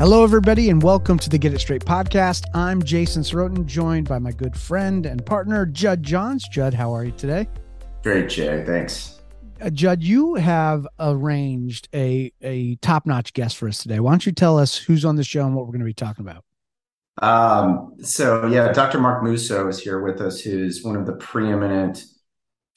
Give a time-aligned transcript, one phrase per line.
[0.00, 2.44] Hello, everybody, and welcome to the Get It Straight podcast.
[2.54, 6.48] I'm Jason Sorotin, joined by my good friend and partner, Judd Johns.
[6.48, 7.46] Judd, how are you today?
[8.02, 8.64] Great, Jay.
[8.64, 9.20] Thanks.
[9.60, 14.00] Uh, Judd, you have arranged a, a top notch guest for us today.
[14.00, 15.92] Why don't you tell us who's on the show and what we're going to be
[15.92, 16.44] talking about?
[17.20, 19.00] Um, so, yeah, Dr.
[19.00, 22.06] Mark Musso is here with us, who's one of the preeminent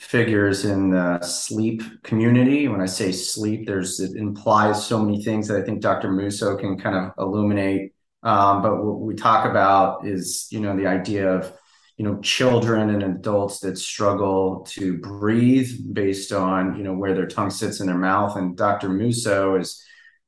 [0.03, 2.67] figures in the sleep community.
[2.67, 6.11] When I say sleep, there's it implies so many things that I think Dr.
[6.11, 7.93] Musso can kind of illuminate.
[8.21, 11.51] Um, but what we talk about is, you know, the idea of,
[11.97, 17.27] you know, children and adults that struggle to breathe based on, you know, where their
[17.27, 18.35] tongue sits in their mouth.
[18.35, 18.89] And Dr.
[18.89, 19.81] Musso has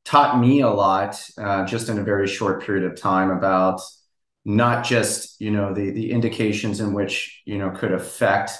[0.05, 3.81] taught me a lot uh, just in a very short period of time about
[4.45, 8.51] not just, you know, the the indications in which, you know, could affect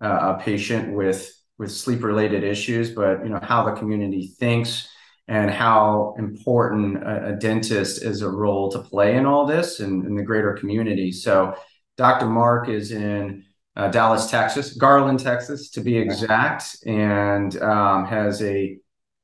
[0.00, 4.88] uh, a patient with with sleep related issues, but you know how the community thinks
[5.26, 10.06] and how important a, a dentist is a role to play in all this and
[10.06, 11.12] in the greater community.
[11.12, 11.54] So,
[11.98, 12.26] Dr.
[12.26, 13.44] Mark is in
[13.76, 18.78] uh, Dallas, Texas, Garland, Texas, to be exact, and um, has a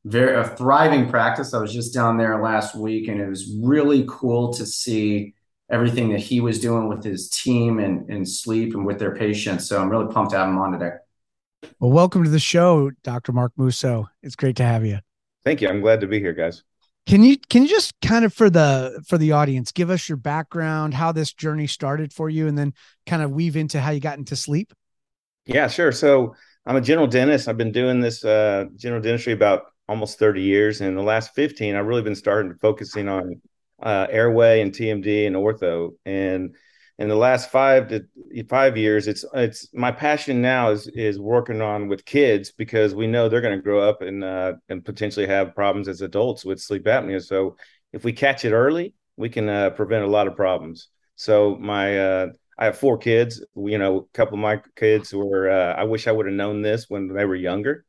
[0.05, 1.55] very a thriving practice.
[1.55, 5.35] I was just down there last week, and it was really cool to see
[5.71, 9.69] everything that he was doing with his team and, and sleep and with their patients.
[9.69, 10.97] So I'm really pumped to have him on today.
[11.81, 13.33] Well, welcome to the show, Dr.
[13.33, 14.09] Mark Musso.
[14.23, 14.99] It's great to have you.
[15.45, 15.69] Thank you.
[15.69, 16.63] I'm glad to be here, guys.
[17.07, 20.17] Can you can you just kind of for the for the audience give us your
[20.17, 22.73] background, how this journey started for you, and then
[23.05, 24.73] kind of weave into how you got into sleep?
[25.45, 25.93] Yeah, sure.
[25.93, 27.47] So I'm a general dentist.
[27.47, 31.77] I've been doing this uh, general dentistry about almost 30 years, and the last 15,
[31.77, 33.43] I've really been starting to focusing on
[33.85, 35.91] uh, airway and TMD and ortho.
[36.05, 36.57] And
[36.99, 38.05] in the last five to
[38.49, 43.07] five years, it's it's my passion now is is working on with kids because we
[43.07, 46.61] know they're going to grow up and uh, and potentially have problems as adults with
[46.61, 47.23] sleep apnea.
[47.23, 47.57] So
[47.93, 50.89] if we catch it early, we can uh, prevent a lot of problems.
[51.17, 52.27] So my uh,
[52.59, 53.45] I have four kids.
[53.57, 55.51] You know, a couple of my kids were.
[55.51, 57.85] Uh, I wish I would have known this when they were younger.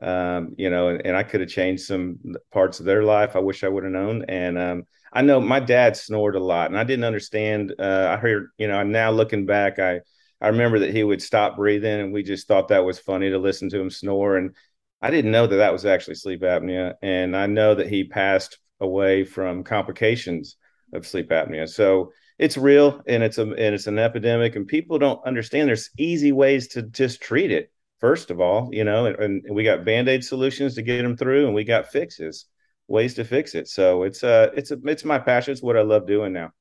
[0.00, 2.18] Um, you know, and, and I could have changed some
[2.52, 3.36] parts of their life.
[3.36, 4.24] I wish I would have known.
[4.28, 7.74] And um, I know my dad snored a lot, and I didn't understand.
[7.78, 10.00] Uh, I heard, you know, I'm now looking back, I
[10.42, 13.38] I remember that he would stop breathing, and we just thought that was funny to
[13.38, 14.36] listen to him snore.
[14.36, 14.56] And
[15.00, 18.58] I didn't know that that was actually sleep apnea, and I know that he passed
[18.80, 20.56] away from complications
[20.92, 21.68] of sleep apnea.
[21.68, 25.68] So it's real, and it's a and it's an epidemic, and people don't understand.
[25.68, 27.70] There's easy ways to just treat it.
[28.00, 31.16] First of all, you know, and, and we got band aid solutions to get them
[31.16, 32.46] through, and we got fixes
[32.92, 33.66] ways to fix it.
[33.66, 35.52] So it's uh it's a it's my passion.
[35.52, 36.52] It's what I love doing now.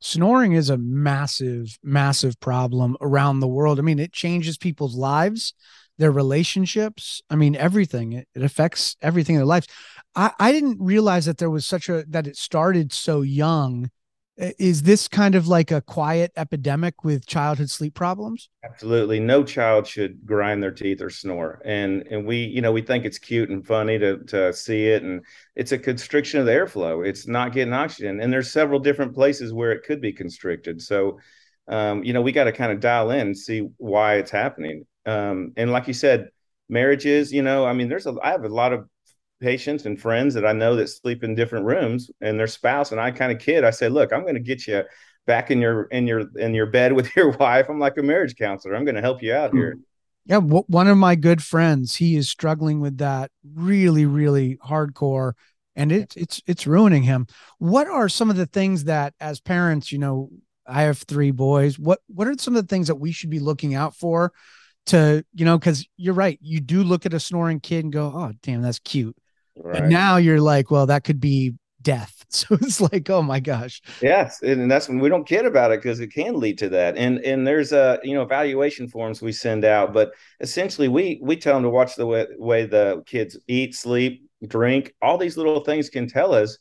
[0.00, 3.78] Snoring is a massive, massive problem around the world.
[3.78, 5.54] I mean, it changes people's lives,
[5.98, 7.22] their relationships.
[7.30, 8.14] I mean, everything.
[8.14, 9.68] It, it affects everything in their lives.
[10.16, 13.90] I, I didn't realize that there was such a that it started so young
[14.58, 18.48] is this kind of like a quiet epidemic with childhood sleep problems?
[18.64, 19.20] Absolutely.
[19.20, 21.62] No child should grind their teeth or snore.
[21.64, 25.02] And and we you know we think it's cute and funny to to see it.
[25.02, 27.06] And it's a constriction of the airflow.
[27.06, 28.20] It's not getting oxygen.
[28.20, 30.82] And there's several different places where it could be constricted.
[30.82, 31.18] So
[31.68, 34.86] um, you know we got to kind of dial in and see why it's happening.
[35.06, 36.28] Um, and like you said
[36.68, 38.88] marriages you know i mean there's a i have a lot of
[39.42, 43.00] patients and friends that I know that sleep in different rooms and their spouse and
[43.00, 44.84] I kind of kid I say look I'm going to get you
[45.26, 47.68] back in your in your in your bed with your wife.
[47.68, 48.74] I'm like a marriage counselor.
[48.74, 49.78] I'm going to help you out here.
[50.26, 55.32] Yeah w- one of my good friends he is struggling with that really really hardcore
[55.74, 57.26] and it's it's it's ruining him.
[57.58, 60.30] What are some of the things that as parents you know
[60.66, 63.40] I have three boys what what are some of the things that we should be
[63.40, 64.32] looking out for
[64.86, 68.12] to you know because you're right you do look at a snoring kid and go
[68.14, 69.16] oh damn that's cute
[69.62, 69.82] Right.
[69.82, 72.18] And now you're like, well, that could be death.
[72.32, 73.82] So it's like, oh my gosh.
[74.00, 76.96] Yes, and that's when we don't kid about it because it can lead to that.
[76.96, 81.36] And and there's a you know evaluation forms we send out, but essentially we we
[81.36, 84.94] tell them to watch the way, way the kids eat, sleep, drink.
[85.02, 86.56] All these little things can tell us.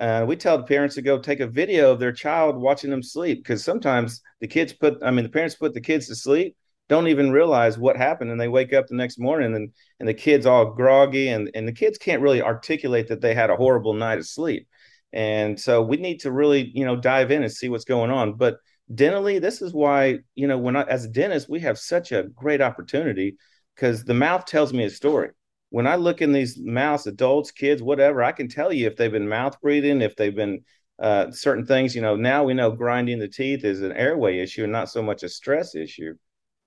[0.00, 3.02] Uh, we tell the parents to go take a video of their child watching them
[3.02, 6.54] sleep because sometimes the kids put, I mean, the parents put the kids to sleep
[6.88, 10.14] don't even realize what happened and they wake up the next morning and and the
[10.14, 13.94] kids all groggy and and the kids can't really articulate that they had a horrible
[13.94, 14.68] night of sleep.
[15.12, 18.34] And so we need to really you know dive in and see what's going on.
[18.34, 18.58] But
[18.92, 22.24] dentally this is why you know when I, as a dentist we have such a
[22.34, 23.36] great opportunity
[23.74, 25.30] because the mouth tells me a story.
[25.70, 29.10] When i look in these mouths adults kids whatever i can tell you if they've
[29.10, 30.64] been mouth breathing if they've been
[31.00, 34.62] uh, certain things you know now we know grinding the teeth is an airway issue
[34.62, 36.14] and not so much a stress issue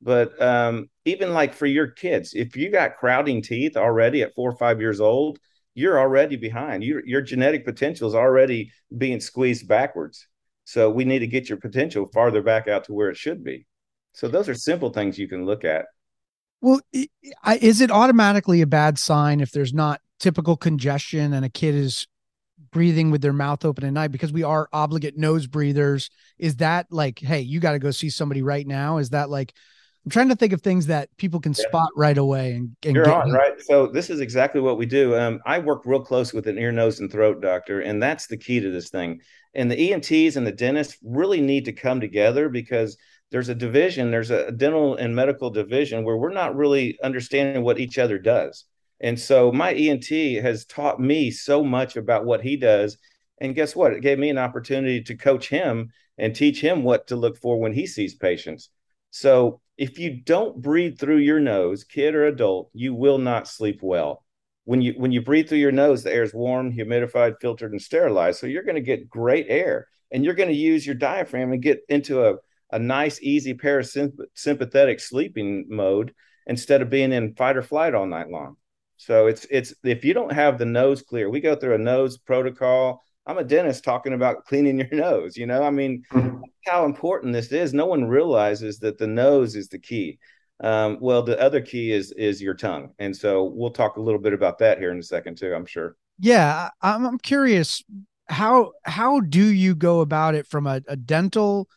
[0.01, 4.49] but um, even like for your kids, if you got crowding teeth already at four
[4.51, 5.39] or five years old,
[5.73, 6.83] you're already behind.
[6.83, 10.27] Your your genetic potential is already being squeezed backwards.
[10.65, 13.65] So we need to get your potential farther back out to where it should be.
[14.13, 15.85] So those are simple things you can look at.
[16.61, 21.73] Well, is it automatically a bad sign if there's not typical congestion and a kid
[21.73, 22.05] is
[22.71, 26.09] breathing with their mouth open at night because we are obligate nose breathers?
[26.37, 28.97] Is that like, hey, you got to go see somebody right now?
[28.97, 29.53] Is that like,
[30.05, 31.67] I'm trying to think of things that people can yeah.
[31.67, 33.59] spot right away and, and you're on right.
[33.61, 35.15] So this is exactly what we do.
[35.15, 38.37] Um, I work real close with an ear, nose, and throat doctor, and that's the
[38.37, 39.19] key to this thing.
[39.53, 42.97] And the ENTs and the dentists really need to come together because
[43.31, 47.79] there's a division, there's a dental and medical division where we're not really understanding what
[47.79, 48.65] each other does.
[49.01, 50.09] And so my ENT
[50.41, 52.97] has taught me so much about what he does.
[53.39, 53.93] And guess what?
[53.93, 57.59] It gave me an opportunity to coach him and teach him what to look for
[57.59, 58.69] when he sees patients.
[59.11, 63.79] So if you don't breathe through your nose, kid or adult, you will not sleep
[63.81, 64.25] well.
[64.65, 67.81] When you when you breathe through your nose, the air is warm, humidified, filtered, and
[67.81, 68.39] sterilized.
[68.39, 71.61] So you're going to get great air, and you're going to use your diaphragm and
[71.61, 72.35] get into a
[72.71, 76.13] a nice, easy parasympathetic sleeping mode
[76.45, 78.57] instead of being in fight or flight all night long.
[78.97, 82.17] So it's it's if you don't have the nose clear, we go through a nose
[82.17, 83.01] protocol.
[83.29, 85.37] I'm a dentist talking about cleaning your nose.
[85.37, 86.41] You know, I mean, mm-hmm.
[86.65, 87.73] how important this is.
[87.73, 90.17] No one realizes that the nose is the key.
[90.61, 94.19] Um, well, the other key is is your tongue, and so we'll talk a little
[94.19, 95.53] bit about that here in a second too.
[95.53, 95.95] I'm sure.
[96.19, 97.81] Yeah, I'm, I'm curious
[98.27, 101.67] how how do you go about it from a, a dental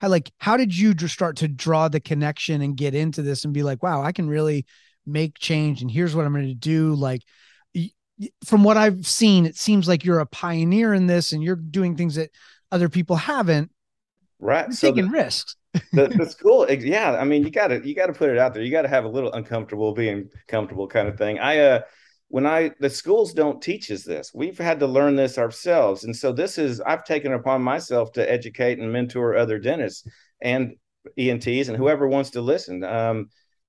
[0.00, 3.44] how like how did you just start to draw the connection and get into this
[3.44, 4.66] and be like wow i can really
[5.06, 7.22] make change and here's what i'm going to do like
[8.44, 11.96] from what i've seen it seems like you're a pioneer in this and you're doing
[11.96, 12.30] things that
[12.70, 13.70] other people haven't
[14.38, 15.56] right you're so taking the, risks
[15.92, 18.70] the, the school yeah i mean you gotta you gotta put it out there you
[18.70, 21.80] gotta have a little uncomfortable being comfortable kind of thing i uh
[22.32, 24.32] when I the schools don't teach us this.
[24.34, 26.04] We've had to learn this ourselves.
[26.04, 30.08] And so this is I've taken upon myself to educate and mentor other dentists
[30.40, 30.72] and
[31.18, 32.84] ENTs and whoever wants to listen.
[32.84, 33.28] Um,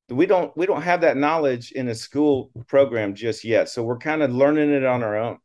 [0.10, 3.70] we don't we don't have that knowledge in a school program just yet.
[3.70, 5.38] So we're kind of learning it on our own.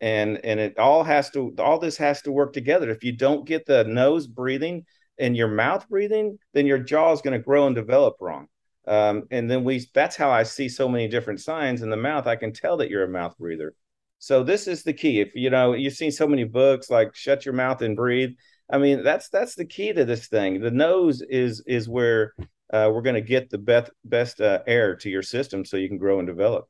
[0.00, 2.90] And and it all has to all this has to work together.
[2.90, 4.84] If you don't get the nose breathing
[5.18, 8.48] and your mouth breathing, then your jaw is going to grow and develop wrong.
[8.86, 12.26] Um, and then we that's how I see so many different signs in the mouth.
[12.26, 13.74] I can tell that you're a mouth breather.
[14.18, 15.20] So this is the key.
[15.20, 18.30] If you know you've seen so many books like shut your mouth and breathe.
[18.70, 20.60] I mean that's that's the key to this thing.
[20.60, 22.34] The nose is is where
[22.72, 25.88] uh, we're going to get the best best uh, air to your system so you
[25.88, 26.68] can grow and develop.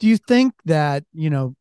[0.00, 1.54] Do you think that you know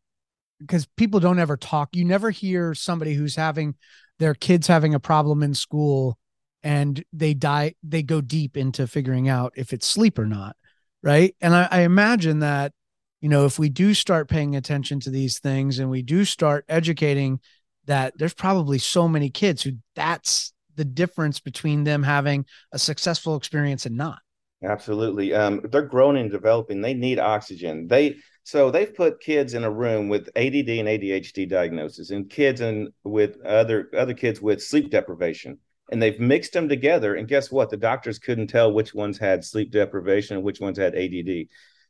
[0.59, 3.75] because people don't ever talk, you never hear somebody who's having
[4.19, 6.17] their kids having a problem in school
[6.63, 10.55] and they die they go deep into figuring out if it's sleep or not
[11.01, 12.71] right and I, I, imagine that
[13.19, 16.65] you know if we do start paying attention to these things and we do start
[16.69, 17.39] educating
[17.85, 23.35] that there's probably so many kids who that's the difference between them having a successful
[23.35, 24.19] experience and not
[24.63, 29.63] absolutely um, they're growing and developing they need oxygen they so they've put kids in
[29.63, 34.63] a room with ADD and ADHD diagnosis and kids and with other other kids with
[34.63, 35.59] sleep deprivation
[35.91, 37.15] and they've mixed them together.
[37.15, 37.69] And guess what?
[37.69, 41.47] The doctors couldn't tell which ones had sleep deprivation and which ones had ADD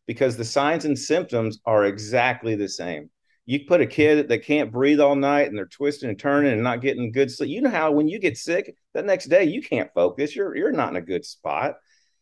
[0.08, 3.10] because the signs and symptoms are exactly the same.
[3.52, 6.64] You put a kid that can't breathe all night and they're twisting and turning and
[6.64, 7.50] not getting good sleep.
[7.50, 10.36] You know how when you get sick, the next day you can't focus.
[10.36, 11.76] You're you're not in a good spot.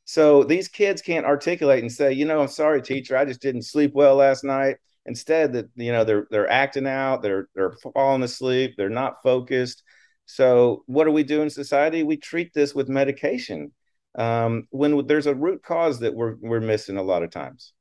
[0.06, 3.62] So these kids can't articulate and say, you know, I'm sorry, teacher, I just didn't
[3.64, 4.78] sleep well last night.
[5.06, 9.84] Instead, that you know they're they're acting out, they're they're falling asleep, they're not focused
[10.32, 12.04] so, what do we do in society?
[12.04, 13.72] We treat this with medication
[14.14, 17.74] um, when there's a root cause that we're we're missing a lot of times.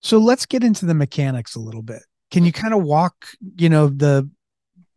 [0.00, 2.02] So let's get into the mechanics a little bit.
[2.30, 4.28] Can you kind of walk, you know, the,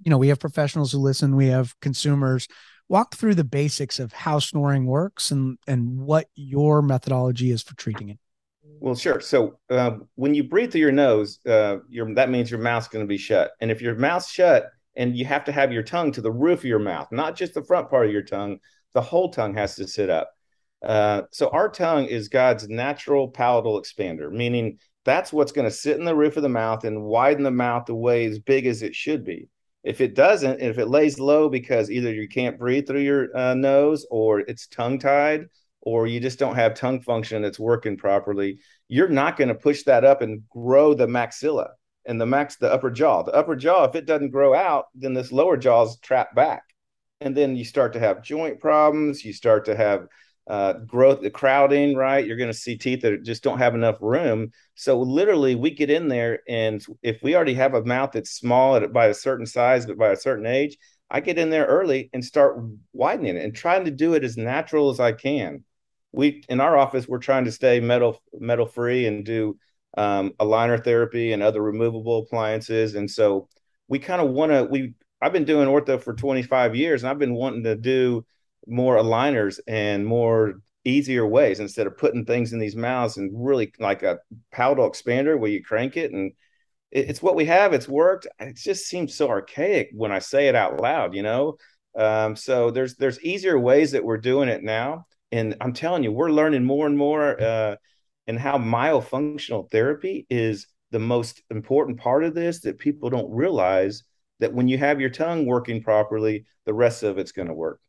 [0.04, 2.48] you know, we have professionals who listen, we have consumers.
[2.88, 7.76] Walk through the basics of how snoring works and and what your methodology is for
[7.76, 8.18] treating it.
[8.80, 9.20] Well, sure.
[9.20, 13.06] So uh, when you breathe through your nose, uh, your that means your mouth's going
[13.06, 16.12] to be shut, and if your mouth's shut, and you have to have your tongue
[16.14, 18.60] to the roof of your mouth, not just the front part of your tongue.
[18.94, 20.32] The whole tongue has to sit up.
[20.84, 24.80] Uh, so our tongue is God's natural palatal expander, meaning
[25.10, 27.86] that's what's going to sit in the roof of the mouth and widen the mouth
[27.88, 29.50] the way as big as it should be.
[29.84, 33.54] If it doesn't, if it lays low because either you can't breathe through your uh,
[33.54, 35.46] nose or it's tongue tied
[35.82, 39.84] or you just don't have tongue function that's working properly, you're not going to push
[39.84, 41.70] that up and grow the maxilla
[42.06, 43.24] and the max the upper jaw.
[43.24, 46.64] The upper jaw, if it doesn't grow out, then this lower jaw is trapped back,
[47.22, 49.24] and then you start to have joint problems.
[49.24, 50.08] You start to have
[50.50, 52.26] uh, growth, the crowding, right?
[52.26, 54.52] You're going to see teeth that just don't have enough room.
[54.74, 58.76] So literally, we get in there, and if we already have a mouth that's small
[58.76, 60.76] at, by a certain size, but by a certain age,
[61.12, 62.58] I get in there early and start
[62.94, 65.64] widening it and trying to do it as natural as I can.
[66.12, 69.58] We in our office, we're trying to stay metal metal free and do
[69.98, 73.48] um, aligner therapy and other removable appliances, and so
[73.88, 74.64] we kind of want to.
[74.64, 78.26] We I've been doing ortho for 25 years, and I've been wanting to do
[78.70, 83.72] more aligners and more easier ways instead of putting things in these mouths and really
[83.80, 84.20] like a
[84.52, 86.32] palatal expander where you crank it and
[86.92, 87.74] it, it's what we have.
[87.74, 88.28] It's worked.
[88.40, 91.58] It just seems so archaic when I say it out loud, you know.
[91.98, 96.12] Um, so there's there's easier ways that we're doing it now, and I'm telling you,
[96.12, 97.42] we're learning more and more.
[97.42, 97.76] Uh,
[98.28, 104.04] and how myofunctional therapy is the most important part of this that people don't realize
[104.40, 107.80] that when you have your tongue working properly, the rest of it's going to work.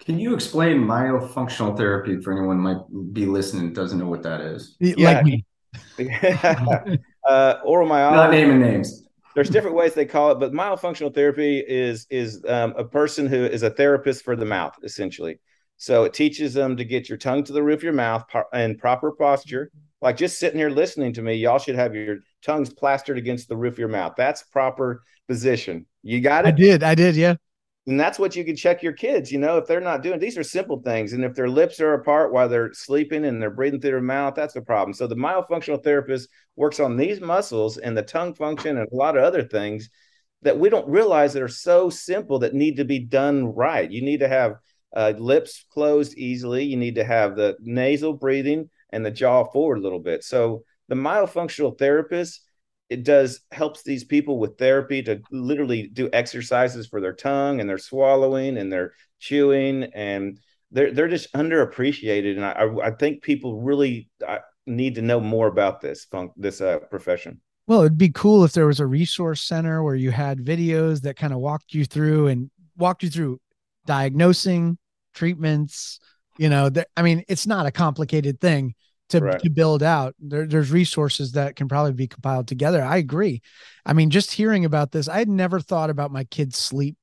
[0.00, 4.76] Can you explain myofunctional therapy for anyone might be listening doesn't know what that is?
[4.80, 5.22] Like yeah.
[5.22, 5.44] me.
[7.28, 8.16] uh, oral myology.
[8.16, 9.02] Not naming names.
[9.34, 13.44] There's different ways they call it, but myofunctional therapy is is um, a person who
[13.44, 15.40] is a therapist for the mouth, essentially.
[15.76, 18.78] So it teaches them to get your tongue to the roof of your mouth in
[18.78, 19.72] proper posture.
[20.00, 23.56] Like just sitting here listening to me, y'all should have your tongues plastered against the
[23.56, 24.14] roof of your mouth.
[24.16, 25.86] That's proper position.
[26.02, 26.48] You got it?
[26.48, 26.82] I did.
[26.82, 27.16] I did.
[27.16, 27.34] Yeah.
[27.86, 30.38] And that's what you can check your kids, you know, if they're not doing these
[30.38, 31.12] are simple things.
[31.12, 34.34] And if their lips are apart while they're sleeping and they're breathing through their mouth,
[34.34, 34.94] that's a problem.
[34.94, 39.18] So the myofunctional therapist works on these muscles and the tongue function and a lot
[39.18, 39.90] of other things
[40.42, 43.90] that we don't realize that are so simple that need to be done right.
[43.90, 44.56] You need to have
[44.96, 46.64] uh, lips closed easily.
[46.64, 50.24] You need to have the nasal breathing and the jaw forward a little bit.
[50.24, 52.40] So the myofunctional therapist
[52.90, 57.68] it does helps these people with therapy to literally do exercises for their tongue and
[57.68, 60.38] their swallowing and their chewing and
[60.70, 65.46] they're they're just underappreciated and I I think people really uh, need to know more
[65.46, 67.40] about this fun- this uh, profession.
[67.66, 71.16] Well, it'd be cool if there was a resource center where you had videos that
[71.16, 73.40] kind of walked you through and walked you through
[73.86, 74.76] diagnosing
[75.14, 75.98] treatments.
[76.36, 78.74] You know, that I mean, it's not a complicated thing
[79.10, 79.40] to, right.
[79.40, 80.14] to build out.
[80.18, 82.82] There, there's resources that can probably be compiled together.
[82.82, 83.42] I agree.
[83.84, 86.96] I mean, just hearing about this, I had never thought about my kids' sleep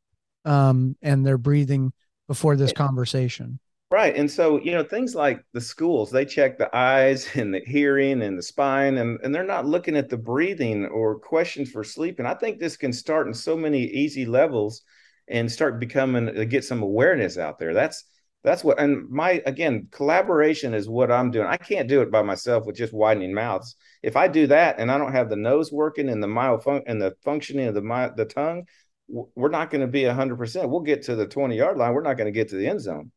[0.45, 1.93] um, and their breathing
[2.27, 3.59] before this conversation.
[3.91, 4.15] Right.
[4.15, 8.21] And so, you know, things like the schools, they check the eyes and the hearing
[8.21, 12.19] and the spine, and, and they're not looking at the breathing or questions for sleep.
[12.19, 14.83] And I think this can start in so many easy levels
[15.27, 17.73] and start becoming, get some awareness out there.
[17.73, 18.05] That's,
[18.43, 21.47] that's what and my again collaboration is what i'm doing.
[21.47, 23.75] I can't do it by myself with just widening mouths.
[24.01, 27.01] If i do that and i don't have the nose working and the myofun- and
[27.01, 28.65] the functioning of the my, the tongue
[29.35, 31.93] we're not going to be 100% we'll get to the 20 yard line.
[31.93, 33.11] We're not going to get to the end zone.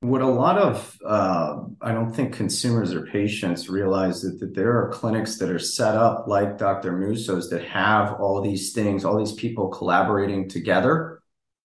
[0.00, 4.76] What a lot of uh, i don't think consumers or patients realize that, that there
[4.76, 9.16] are clinics that are set up like dr musso's that have all these things all
[9.16, 11.11] these people collaborating together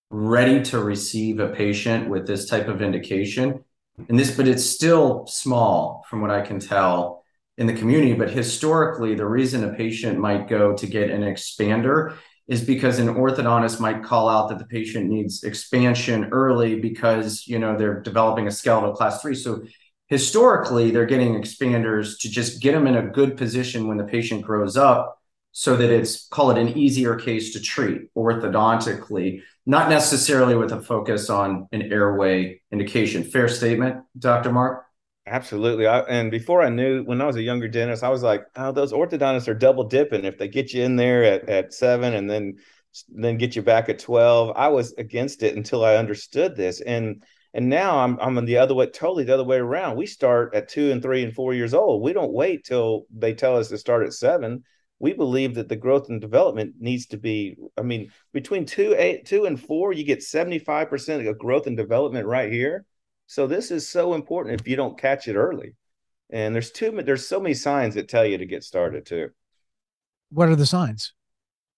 [0.10, 3.64] ready to receive a patient with this type of indication.
[4.10, 7.24] And this, but it's still small from what I can tell
[7.58, 8.14] in the community.
[8.14, 12.16] But historically, the reason a patient might go to get an expander
[12.48, 17.60] is because an orthodontist might call out that the patient needs expansion early because you
[17.60, 19.36] know they're developing a skeletal class three.
[19.36, 19.64] So
[20.08, 24.44] historically, they're getting expanders to just get them in a good position when the patient
[24.44, 25.20] grows up
[25.52, 30.82] so that it's call it an easier case to treat orthodontically not necessarily with a
[30.82, 33.24] focus on an airway indication.
[33.24, 34.52] Fair statement, Dr.
[34.52, 34.86] Mark?
[35.28, 35.86] Absolutely.
[35.86, 38.72] I, and before I knew, when I was a younger dentist, I was like, oh,
[38.72, 40.24] those orthodontists are double dipping.
[40.24, 42.56] If they get you in there at, at seven and then
[43.10, 46.80] then get you back at 12, I was against it until I understood this.
[46.80, 47.24] And
[47.54, 49.98] and now I'm I'm the other way, totally the other way around.
[49.98, 52.04] We start at two and three and four years old.
[52.04, 54.64] We don't wait till they tell us to start at seven
[55.00, 59.26] we believe that the growth and development needs to be i mean between two eight
[59.26, 62.86] two and four you get 75% of growth and development right here.
[63.28, 65.76] So this is so important if you don't catch it early.
[66.30, 69.30] And there's two there's so many signs that tell you to get started too.
[70.30, 71.14] What are the signs?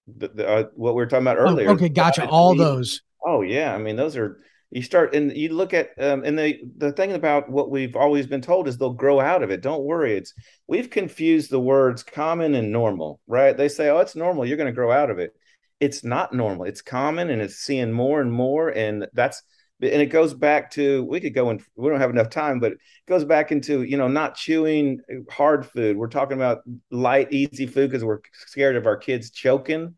[0.07, 1.69] The, the, uh, what we were talking about earlier.
[1.69, 2.27] oh, okay gotcha.
[2.27, 3.01] All those.
[3.25, 3.73] Oh yeah.
[3.73, 7.13] I mean those are you start and you look at um, and the the thing
[7.13, 9.61] about what we've always been told is they'll grow out of it.
[9.61, 10.33] Don't worry it's
[10.67, 13.55] we've confused the words common and normal right?
[13.55, 15.33] They say oh it's normal you're going to grow out of it.
[15.79, 19.41] It's not normal it's common and it's seeing more and more and that's
[19.81, 22.73] and it goes back to we could go and we don't have enough time but
[22.73, 24.99] it goes back into you know not chewing
[25.31, 25.97] hard food.
[25.97, 26.59] We're talking about
[26.91, 29.95] light easy food because we're scared of our kids choking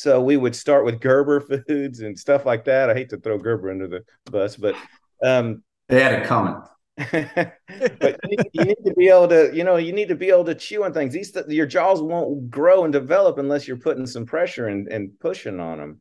[0.00, 2.88] so we would start with Gerber foods and stuff like that.
[2.88, 4.74] I hate to throw Gerber under the bus, but
[5.22, 6.56] um, they had it coming.
[6.96, 10.30] but you need, you need, to be able to, you know, you need to be
[10.30, 11.12] able to chew on things.
[11.12, 15.60] These your jaws won't grow and develop unless you're putting some pressure and, and pushing
[15.60, 16.00] on them.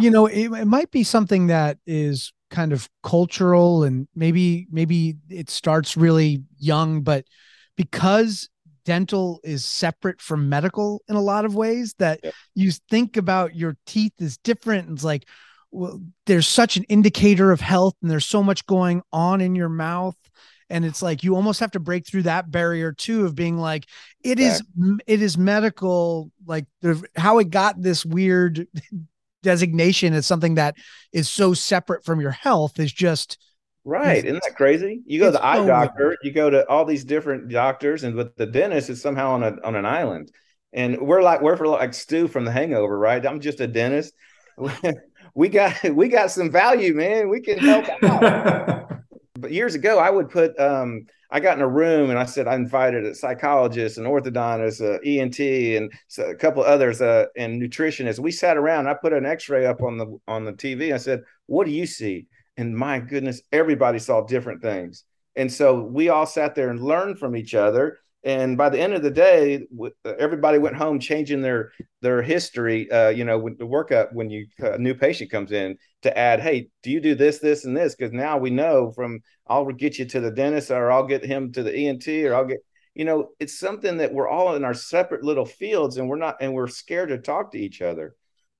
[0.00, 5.16] You know, it, it might be something that is kind of cultural and maybe maybe
[5.28, 7.24] it starts really young, but
[7.76, 8.48] because
[8.84, 12.30] dental is separate from medical in a lot of ways that yeah.
[12.54, 14.90] you think about your teeth is different.
[14.90, 15.26] It's like,
[15.70, 19.68] well, there's such an indicator of health and there's so much going on in your
[19.68, 20.16] mouth
[20.70, 23.86] and it's like you almost have to break through that barrier too of being like
[24.22, 24.62] it is
[25.06, 26.66] it is medical like
[27.16, 28.66] how it got this weird
[29.42, 30.74] designation as something that
[31.12, 33.38] is so separate from your health is just
[33.84, 34.24] Right.
[34.24, 35.02] Isn't that crazy?
[35.04, 38.34] You go to the eye doctor, you go to all these different doctors, and with
[38.36, 40.30] the dentist is somehow on a on an island.
[40.72, 43.24] And we're like we're for like Stu from the hangover, right?
[43.24, 44.14] I'm just a dentist.
[45.34, 47.28] we got we got some value, man.
[47.28, 48.90] We can help out.
[49.38, 52.46] but years ago, I would put um I got in a room and I said
[52.46, 58.20] I invited a psychologist, an orthodontist, a ENT, and a couple others, uh, and nutritionists.
[58.20, 58.86] We sat around.
[58.86, 60.94] I put an X-ray up on the on the TV.
[60.94, 65.04] I said, "What do you see?" And my goodness, everybody saw different things.
[65.36, 67.98] And so we all sat there and learned from each other.
[68.22, 69.66] And by the end of the day,
[70.04, 72.90] everybody went home changing their their history.
[72.90, 76.40] Uh, you know, when the workup when you a new patient comes in to add,
[76.40, 77.94] hey, do you do this, this, and this?
[77.94, 81.52] Because now we know from I'll get you to the dentist, or I'll get him
[81.52, 82.60] to the ENT, or I'll get
[82.94, 86.36] you know, it's something that we're all in our separate little fields, and we're not,
[86.40, 88.14] and we're scared to talk to each other.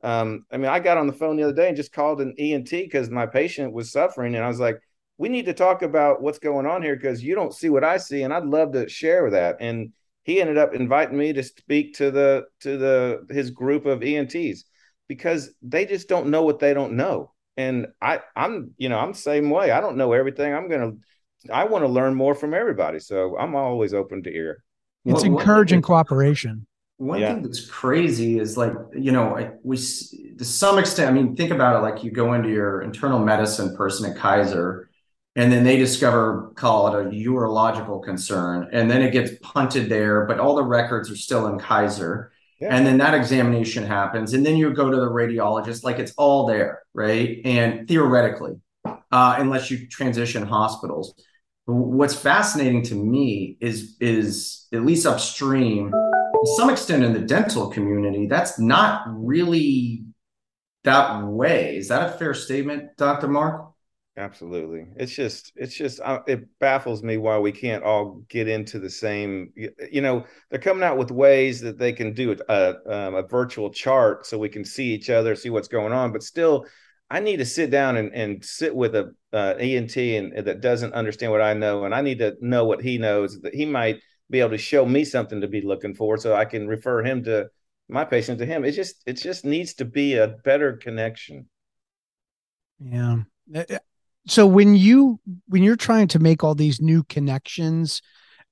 [0.04, 2.34] Um, I mean, I got on the phone the other day and just called an
[2.38, 4.78] ENT because my patient was suffering, and I was like,
[5.16, 7.96] "We need to talk about what's going on here because you don't see what I
[7.96, 9.92] see, and I'd love to share that." And
[10.24, 14.64] he ended up inviting me to speak to the to the his group of ENTs
[15.08, 17.32] because they just don't know what they don't know.
[17.56, 19.70] And I I'm you know I'm the same way.
[19.70, 20.52] I don't know everything.
[20.52, 20.92] I'm gonna
[21.50, 22.98] I want to learn more from everybody.
[22.98, 24.62] So I'm always open to ear.
[25.06, 26.66] It's well, encouraging cooperation.
[26.98, 27.34] One yeah.
[27.34, 31.76] thing that's crazy is like, you know, we to some extent, I mean, think about
[31.76, 34.88] it like you go into your internal medicine person at Kaiser
[35.36, 40.26] and then they discover, call it a urological concern, and then it gets punted there,
[40.26, 42.30] but all the records are still in Kaiser.
[42.60, 42.68] Yeah.
[42.70, 46.46] And then that examination happens, and then you go to the radiologist, like it's all
[46.46, 47.40] there, right?
[47.44, 48.52] And theoretically,
[48.84, 51.14] uh, unless you transition hospitals.
[51.66, 55.92] What's fascinating to me is is at least upstream
[56.46, 60.04] some extent in the dental community, that's not really
[60.84, 61.76] that way.
[61.76, 63.28] Is that a fair statement, Dr.
[63.28, 63.70] Mark?
[64.16, 64.86] Absolutely.
[64.96, 68.90] It's just, it's just, uh, it baffles me why we can't all get into the
[68.90, 69.52] same.
[69.56, 73.70] You know, they're coming out with ways that they can do a, um, a virtual
[73.70, 76.12] chart so we can see each other, see what's going on.
[76.12, 76.64] But still,
[77.10, 80.60] I need to sit down and, and sit with a uh, ENT and, and that
[80.60, 83.40] doesn't understand what I know, and I need to know what he knows.
[83.40, 84.00] That he might
[84.30, 87.24] be able to show me something to be looking for so I can refer him
[87.24, 87.48] to
[87.88, 88.64] my patient to him.
[88.64, 91.48] It just it just needs to be a better connection.
[92.80, 93.18] Yeah.
[93.54, 93.78] Uh, uh,
[94.26, 98.00] so when you when you're trying to make all these new connections,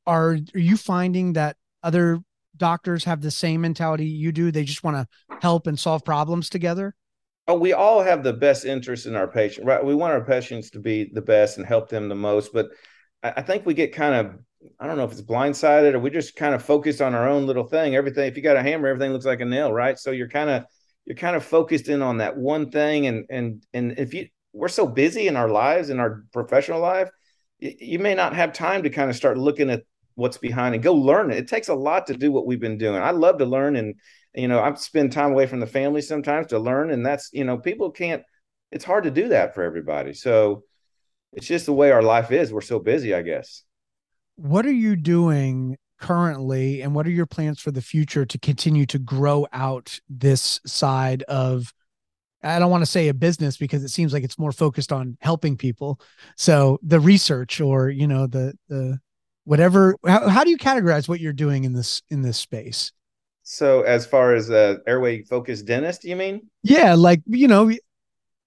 [0.07, 2.21] are are you finding that other
[2.57, 4.51] doctors have the same mentality you do?
[4.51, 6.95] They just want to help and solve problems together?
[7.49, 9.85] Oh, we all have the best interest in our patient, right?
[9.85, 12.71] We want our patients to be the best and help them the most, but
[13.25, 14.39] I think we get kind of
[14.79, 17.47] I don't know if it's blindsided or we just kind of focus on our own
[17.47, 17.95] little thing.
[17.95, 19.99] Everything, if you got a hammer, everything looks like a nail, right?
[19.99, 20.65] So you're kind of
[21.05, 24.69] you're kind of focused in on that one thing, and and and if you we're
[24.69, 27.11] so busy in our lives in our professional life,
[27.59, 29.83] you, you may not have time to kind of start looking at
[30.15, 31.39] what's behind and go learn it.
[31.39, 33.03] It takes a lot to do what we've been doing.
[33.03, 33.95] I love to learn, and
[34.35, 37.45] you know I spend time away from the family sometimes to learn, and that's you
[37.45, 38.23] know people can't.
[38.71, 40.15] It's hard to do that for everybody.
[40.15, 40.65] So
[41.33, 42.53] it's just the way our life is.
[42.53, 43.65] We're so busy, I guess
[44.43, 48.85] what are you doing currently and what are your plans for the future to continue
[48.85, 51.73] to grow out this side of
[52.43, 55.17] I don't want to say a business because it seems like it's more focused on
[55.21, 56.01] helping people.
[56.37, 58.99] So the research or you know the the
[59.45, 62.91] whatever how, how do you categorize what you're doing in this in this space?
[63.45, 66.51] So as far as a airway focused dentist, you mean?
[66.65, 67.71] Yeah, like you know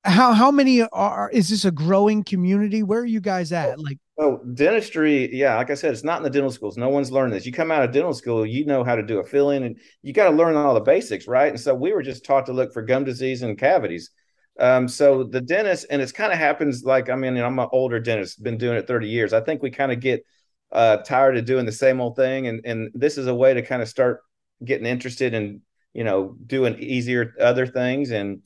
[0.03, 2.83] how how many are is this a growing community?
[2.83, 3.79] Where are you guys at?
[3.79, 6.77] Like Oh, dentistry, yeah, like I said, it's not in the dental schools.
[6.77, 7.45] No one's learned this.
[7.45, 10.13] You come out of dental school, you know how to do a filling, and you
[10.13, 11.49] got to learn all the basics, right?
[11.49, 14.11] And so we were just taught to look for gum disease and cavities.
[14.57, 17.99] Um, so the dentist, and it's kind of happens like I mean, I'm an older
[17.99, 19.33] dentist, been doing it 30 years.
[19.33, 20.23] I think we kind of get
[20.71, 23.61] uh, tired of doing the same old thing, and and this is a way to
[23.63, 24.21] kind of start
[24.63, 25.61] getting interested in
[25.93, 28.41] you know doing easier other things and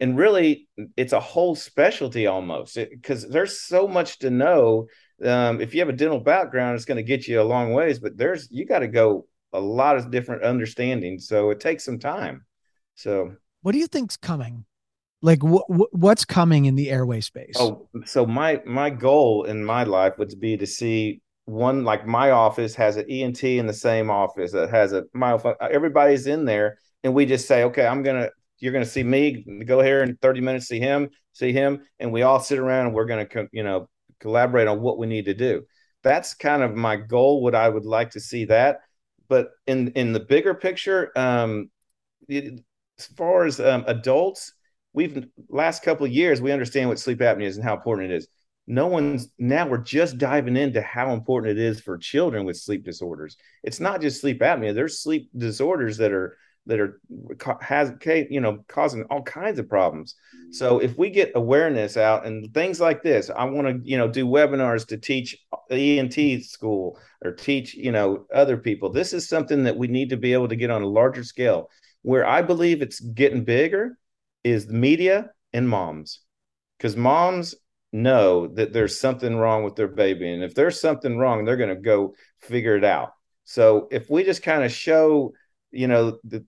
[0.00, 4.86] and really it's a whole specialty almost because there's so much to know
[5.24, 7.98] um, if you have a dental background, it's going to get you a long ways,
[7.98, 11.18] but there's you got to go a lot of different understanding.
[11.18, 12.44] So it takes some time.
[12.94, 14.64] So what do you think's coming?
[15.20, 17.54] Like wh- wh- what's coming in the airway space?
[17.56, 22.30] Oh, so my my goal in my life would be to see one like my
[22.30, 26.78] office has an ENT in the same office that has a my everybody's in there
[27.02, 30.40] and we just say okay I'm gonna you're gonna see me go here in 30
[30.40, 33.88] minutes see him see him and we all sit around and we're gonna you know
[34.22, 35.64] collaborate on what we need to do.
[36.02, 38.78] That's kind of my goal what I would like to see that.
[39.28, 41.70] But in in the bigger picture um
[42.28, 42.60] it,
[42.98, 44.52] as far as um, adults
[44.92, 48.16] we've last couple of years we understand what sleep apnea is and how important it
[48.16, 48.28] is.
[48.66, 52.84] No one's now we're just diving into how important it is for children with sleep
[52.84, 53.36] disorders.
[53.64, 54.74] It's not just sleep apnea.
[54.74, 57.00] There's sleep disorders that are that are
[57.60, 57.92] has
[58.30, 60.14] you know causing all kinds of problems
[60.50, 64.08] so if we get awareness out and things like this i want to you know
[64.08, 65.36] do webinars to teach
[65.70, 70.16] ent school or teach you know other people this is something that we need to
[70.16, 71.68] be able to get on a larger scale
[72.02, 73.98] where i believe it's getting bigger
[74.44, 76.20] is the media and moms
[76.78, 77.54] because moms
[77.92, 80.32] know that there's something wrong with their baby.
[80.32, 83.12] And if there's something wrong, they're going to go figure it out.
[83.44, 85.34] So if we just kind of show,
[85.72, 86.44] you know, the,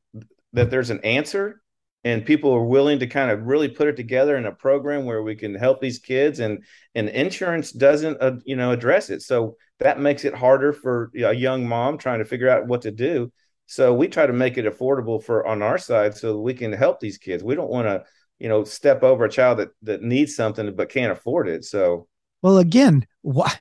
[0.53, 1.61] that there's an answer
[2.05, 5.23] and people are willing to kind of really put it together in a program where
[5.23, 6.63] we can help these kids and
[6.95, 9.23] and insurance doesn't uh, you know address it.
[9.23, 12.91] So that makes it harder for a young mom trying to figure out what to
[12.91, 13.33] do.
[13.67, 17.01] So we try to make it affordable for on our side so we can help
[17.01, 17.43] these kids.
[17.43, 18.05] We don't want to
[18.39, 21.65] you know step over a child that that needs something but can't afford it.
[21.65, 22.07] So
[22.43, 23.53] well again why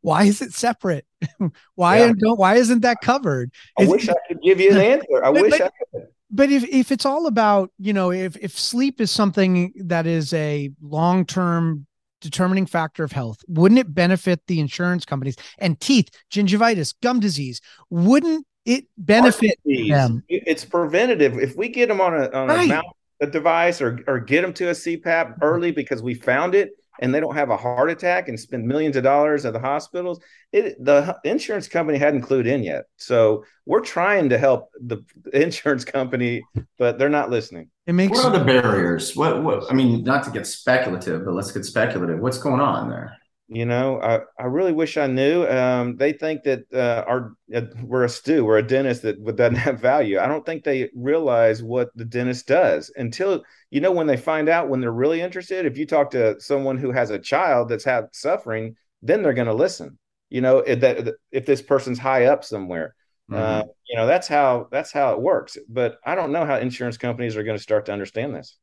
[0.00, 1.06] why is it separate?
[1.74, 2.12] Why yeah.
[2.16, 3.52] don't why isn't that covered?
[3.78, 5.24] I is, wish i could give you an answer.
[5.24, 6.06] I but, wish but, i could.
[6.30, 10.32] but if, if it's all about you know if if sleep is something that is
[10.32, 11.86] a long-term
[12.20, 15.36] determining factor of health wouldn't it benefit the insurance companies?
[15.58, 17.60] And teeth gingivitis gum disease
[17.90, 20.22] wouldn't it benefit them?
[20.28, 21.38] It's preventative.
[21.38, 22.64] If we get them on a on right.
[22.64, 22.84] a mouth
[23.20, 25.76] a device or or get them to a CPAP early mm-hmm.
[25.76, 29.02] because we found it and they don't have a heart attack and spend millions of
[29.02, 30.20] dollars at the hospitals.
[30.52, 32.84] It, the insurance company hadn't clued in yet.
[32.96, 36.42] So we're trying to help the insurance company,
[36.78, 37.70] but they're not listening.
[37.86, 39.16] It makes what are the barriers?
[39.16, 42.20] What what I mean, not to get speculative, but let's get speculative.
[42.20, 43.17] What's going on there?
[43.50, 45.46] You know, I, I really wish I knew.
[45.46, 49.54] Um, they think that uh, our uh, we're a stew, we're a dentist that doesn't
[49.54, 50.18] have value.
[50.18, 54.50] I don't think they realize what the dentist does until you know when they find
[54.50, 55.64] out when they're really interested.
[55.64, 59.48] If you talk to someone who has a child that's had suffering, then they're going
[59.48, 59.98] to listen.
[60.28, 62.94] You know, if that if this person's high up somewhere,
[63.30, 63.42] mm-hmm.
[63.42, 65.56] uh, you know that's how that's how it works.
[65.70, 68.58] But I don't know how insurance companies are going to start to understand this.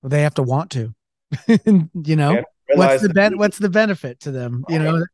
[0.00, 0.94] Well, they have to want to.
[1.94, 2.42] you know
[2.74, 5.04] what's the ben- what's the benefit to them you know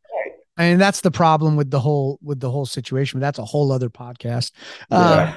[0.57, 3.21] I mean that's the problem with the whole with the whole situation.
[3.21, 4.53] But That's a whole other podcast.
[4.91, 5.35] Uh,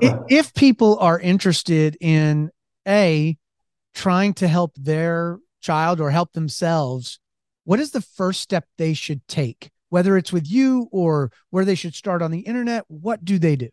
[0.00, 2.50] if, if people are interested in
[2.88, 3.36] a
[3.94, 7.20] trying to help their child or help themselves,
[7.64, 9.70] what is the first step they should take?
[9.90, 13.56] Whether it's with you or where they should start on the internet, what do they
[13.56, 13.68] do?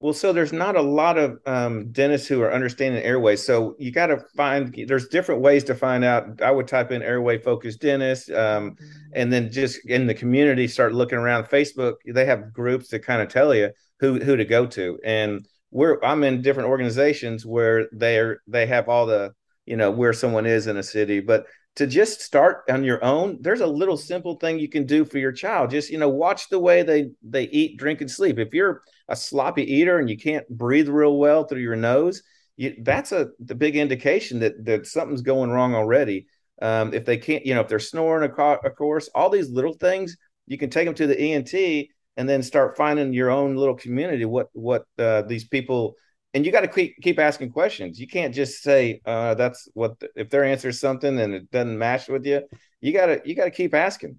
[0.00, 3.44] Well, so there's not a lot of um, dentists who are understanding airways.
[3.44, 6.40] So you got to find there's different ways to find out.
[6.40, 8.76] I would type in airway focused dentist, um,
[9.14, 11.44] and then just in the community start looking around.
[11.44, 15.46] Facebook, they have groups that kind of tell you who who to go to, and
[15.70, 19.32] we're I'm in different organizations where they're they have all the
[19.66, 21.44] you know where someone is in a city, but
[21.80, 25.16] to just start on your own there's a little simple thing you can do for
[25.16, 25.70] your child.
[25.70, 28.38] Just you know watch the way they they eat drink and sleep.
[28.38, 32.22] If you're a sloppy eater and you can't breathe real well through your nose
[32.58, 36.26] you, that's a the big indication that that something's going wrong already.
[36.60, 40.18] Um, if they can't you know if they're snoring of course all these little things
[40.46, 44.26] you can take them to the ent and then start finding your own little community
[44.26, 45.94] what what uh, these people
[46.34, 47.98] and you got to keep keep asking questions.
[47.98, 51.50] You can't just say uh, that's what the, if their answer is something and it
[51.50, 52.42] doesn't match with you.
[52.80, 54.16] You got to you got to keep asking.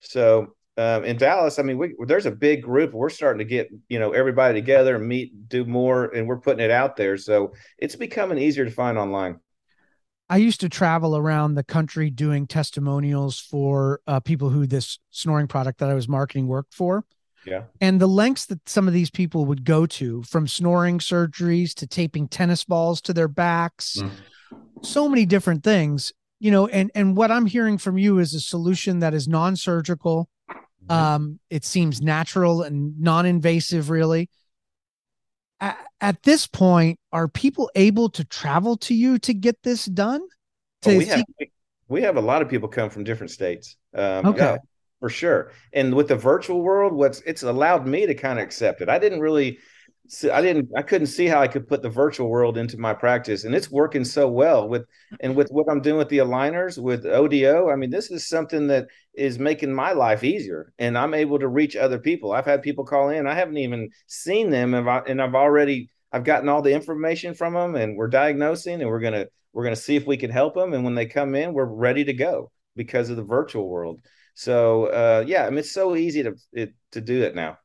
[0.00, 2.92] So um, in Dallas, I mean, we, there's a big group.
[2.92, 6.64] We're starting to get you know everybody together and meet, do more, and we're putting
[6.64, 7.16] it out there.
[7.16, 9.40] So it's becoming easier to find online.
[10.30, 15.46] I used to travel around the country doing testimonials for uh, people who this snoring
[15.46, 17.04] product that I was marketing worked for.
[17.44, 17.64] Yeah.
[17.80, 21.86] And the lengths that some of these people would go to from snoring surgeries to
[21.86, 24.10] taping tennis balls to their backs, mm.
[24.82, 28.40] so many different things, you know, and and what I'm hearing from you is a
[28.40, 30.28] solution that is non-surgical.
[30.50, 30.92] Mm-hmm.
[30.92, 34.28] Um, it seems natural and non-invasive, really.
[35.60, 40.22] At, at this point, are people able to travel to you to get this done?
[40.82, 41.24] To oh, we have
[41.88, 43.76] we have a lot of people come from different states.
[43.94, 44.38] Um, okay.
[44.38, 44.56] Yeah,
[45.02, 45.50] for sure.
[45.72, 48.88] And with the virtual world, what's it's allowed me to kind of accept it.
[48.88, 49.58] I didn't really
[50.32, 53.42] I didn't I couldn't see how I could put the virtual world into my practice
[53.42, 54.84] and it's working so well with
[55.18, 58.68] and with what I'm doing with the aligners with ODO I mean this is something
[58.68, 62.62] that is making my life easier and I'm able to reach other people I've had
[62.62, 66.48] people call in I haven't even seen them and, I, and I've already I've gotten
[66.48, 70.06] all the information from them and we're diagnosing and we're to we're to see if
[70.06, 73.16] we can help them and when they come in we're ready to go because of
[73.16, 74.00] the virtual world
[74.34, 77.58] so uh, yeah I mean it's so easy to it, to do it now.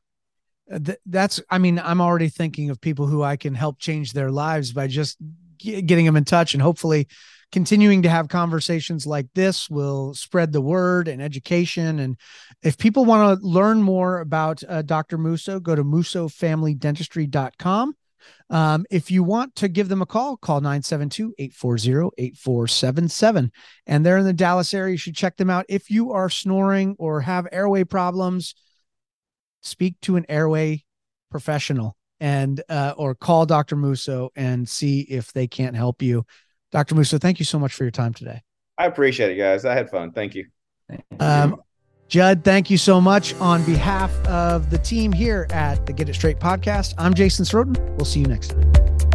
[0.84, 4.30] Th- that's i mean i'm already thinking of people who i can help change their
[4.30, 5.16] lives by just
[5.56, 7.08] getting them in touch and hopefully
[7.52, 11.98] continuing to have conversations like this will spread the word and education.
[11.98, 12.16] And
[12.62, 17.94] if people want to learn more about uh, dr musso go to mussofamilydentistry.com
[18.50, 23.50] um, if you want to give them a call, call 972-840-8477.
[23.86, 24.92] And they're in the Dallas area.
[24.92, 25.66] You should check them out.
[25.68, 28.54] If you are snoring or have airway problems,
[29.62, 30.84] speak to an airway
[31.30, 33.76] professional and uh, or call Dr.
[33.76, 36.24] Musso and see if they can't help you.
[36.72, 36.94] Dr.
[36.94, 38.42] Musso, thank you so much for your time today.
[38.76, 39.64] I appreciate it, guys.
[39.64, 40.12] I had fun.
[40.12, 40.46] Thank you.
[40.88, 41.16] Thank you.
[41.20, 41.62] Um,
[42.08, 46.14] Judd, thank you so much on behalf of the team here at the Get It
[46.14, 46.94] Straight podcast.
[46.96, 47.78] I'm Jason Sroten.
[47.96, 49.07] We'll see you next time.